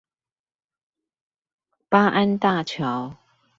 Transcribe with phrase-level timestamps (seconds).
[1.87, 3.15] 八安大橋